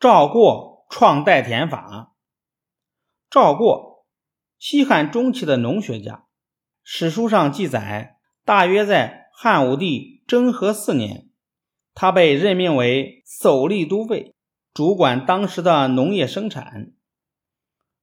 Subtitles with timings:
[0.00, 2.14] 赵过创代田法。
[3.28, 4.06] 赵过，
[4.56, 6.26] 西汉中期的农学家，
[6.84, 11.28] 史书上记载，大约在汉武帝征和四年，
[11.94, 14.36] 他被任命为守吏都尉，
[14.72, 16.92] 主管当时的农业生产。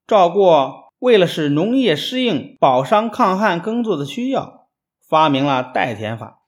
[0.05, 4.68] 赵过为了使农业适应保墒抗旱耕作的需要，
[5.07, 6.41] 发明了代田法，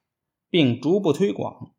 [0.49, 1.71] 并逐步推广，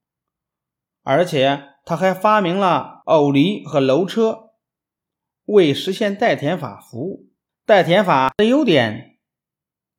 [1.02, 1.74] 而且。
[1.88, 4.50] 他还发明了偶犁和楼车，
[5.46, 7.30] 为实现代田法服务。
[7.64, 9.16] 代田法的优点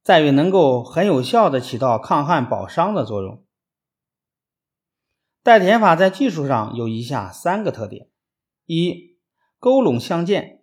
[0.03, 3.43] 在于能够很有效地起到抗旱保墒的作用。
[5.41, 8.07] 代田法在技术上有以下三个特点：
[8.67, 9.17] 一、
[9.57, 10.61] 沟垄相间，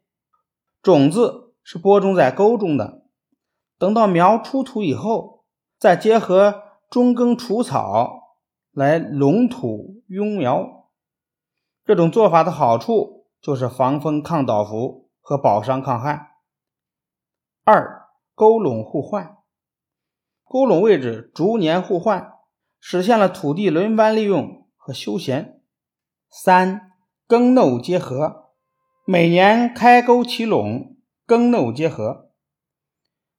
[0.80, 3.02] 种子是播种在沟中的，
[3.78, 5.45] 等到苗出土以后，
[5.76, 8.38] 再结合中耕除草
[8.70, 10.85] 来垄土拥苗。
[11.86, 16.30] 这种做法的好处就是防风抗倒伏和保墒抗旱。
[17.62, 19.37] 二、沟垄互换，
[20.42, 22.32] 沟垄位置逐年互换，
[22.80, 25.62] 实现了土地轮番利用和休闲。
[26.29, 26.90] 三、
[27.29, 28.51] 耕耨结合，
[29.04, 32.32] 每年开沟起垄，耕耨结合。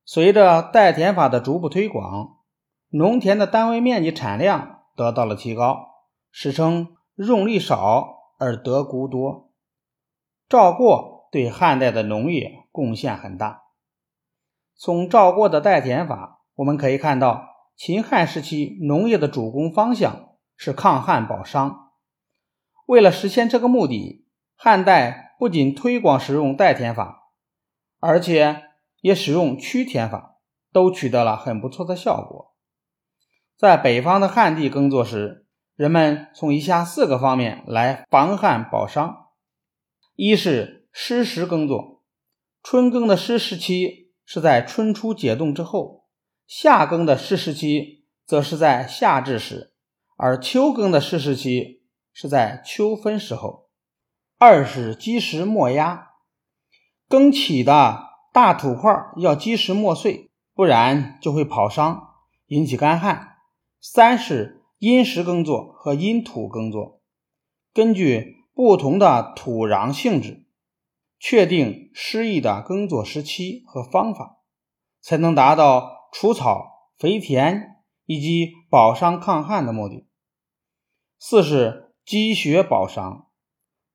[0.06, 2.38] 随着代田法的逐步推广，
[2.88, 8.16] 农田的单位面积产量得到了提高，史称用力少。
[8.38, 9.52] 而得谷多，
[10.48, 13.64] 赵过对汉代的农业贡献很大。
[14.76, 21.88] 从赵过的代田法，我们可以看到，秦汉时期农业的主攻方向是抗旱保墒。
[22.86, 27.32] 为了实现这个目的，汉代不仅推广使用代田法，
[27.98, 28.62] 而且
[29.00, 30.38] 也使用曲田法，
[30.72, 32.54] 都取得了很不错的效果。
[33.56, 35.47] 在北方的旱地耕作时，
[35.78, 39.26] 人们从以下四个方面来防旱保墒：
[40.16, 42.02] 一是湿时耕作，
[42.64, 46.06] 春耕的湿时期是在春初解冻之后，
[46.48, 49.72] 夏耕的湿时期则是在夏至时，
[50.16, 53.68] 而秋耕的湿时期是在秋分时候；
[54.36, 56.08] 二是积实莫压，
[57.08, 62.14] 耕起的大土块要积实莫碎，不然就会跑伤，
[62.48, 63.36] 引起干旱；
[63.80, 64.56] 三是。
[64.78, 67.00] 因时耕作和因土耕作，
[67.74, 70.46] 根据不同的土壤性质，
[71.18, 74.38] 确定适宜的耕作时期和方法，
[75.00, 80.06] 才能达到除草、肥田以及保墒抗旱的目的。
[81.18, 83.24] 四是积雪保墒，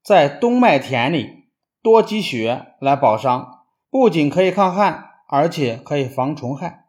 [0.04, 1.46] 在冬麦田里
[1.82, 6.88] 多积雪来保墒，不仅可以抗旱，而且可以防虫害。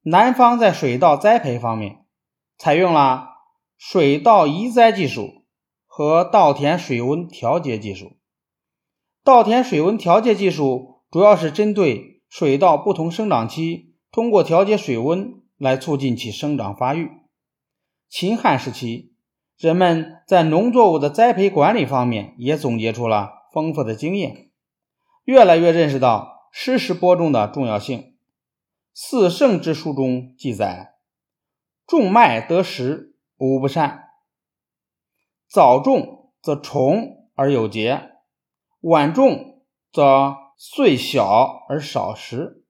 [0.00, 2.01] 南方在水稻栽培方面。
[2.62, 3.30] 采用了
[3.76, 5.42] 水稻移栽技术
[5.84, 8.12] 和稻田水温调节技术。
[9.24, 17.10] 稻田水温调节技术主要是针对水稻不同生长期，通过调节水温来促进其生长发育。
[18.08, 19.16] 秦汉时期，
[19.58, 24.50] 人们在农作物的栽培管理方面也总结出了丰富的经验，
[25.24, 27.98] 越来越认识到适时播种的重要性。
[28.94, 30.91] 《四圣之书》中记载。
[31.92, 34.04] 种麦得时无不善，
[35.46, 38.12] 早种则重而有节，
[38.80, 42.64] 晚种则穗小而少时，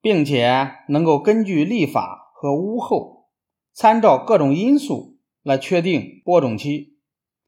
[0.00, 3.28] 并且能够根据历法和屋后，
[3.72, 6.98] 参照各种因素来确定播种期，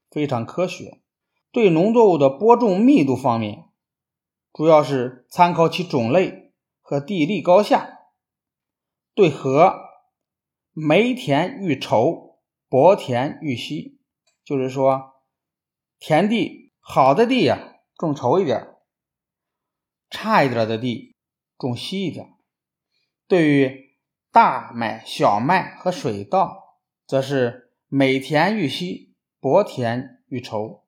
[0.09, 1.01] 非常科学。
[1.51, 3.65] 对农作物的播种密度方面，
[4.53, 7.99] 主要是参考其种类和地利高下。
[9.13, 9.90] 对禾。
[10.73, 12.37] 梅田愈稠，
[12.69, 13.99] 薄田愈稀，
[14.45, 15.21] 就是说，
[15.99, 18.77] 田地好的地呀，种稠一点；
[20.09, 21.17] 差一点的地，
[21.57, 22.33] 种稀一点。
[23.27, 23.97] 对于
[24.31, 30.83] 大麦、小麦和水稻，则是每田愈稀，薄田愈稠，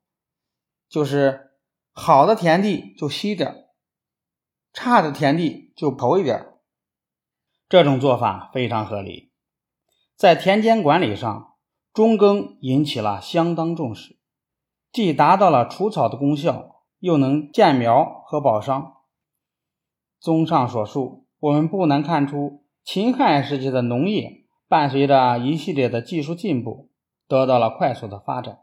[0.87, 1.51] 就是
[1.91, 3.67] 好的田地就稀点，
[4.71, 6.53] 差的田地就稠一点。
[7.67, 9.32] 这种做法非常合理。
[10.23, 11.55] 在田间管理上，
[11.93, 14.15] 中耕引起了相当重视，
[14.89, 18.93] 既达到了除草的功效，又能建苗和保墒。
[20.21, 26.89] 综上所述，我们不难看出，秦汉时期的农业伴随着一系列的技术进步，
[27.27, 28.59] 得到了快速的发展，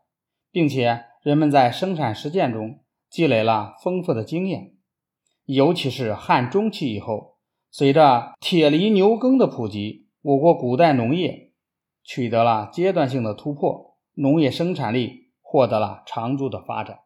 [0.51, 2.81] 并且人们在生产实践中
[3.11, 4.73] 积累了丰富的经验。
[5.45, 7.37] 尤其是汉中期以后，
[7.71, 10.07] 随着铁犁牛耕的普及。
[10.23, 11.50] 我国古代农业
[12.13, 17.03] 取得了阶段性的突破，农业生产力获得了长足的发展。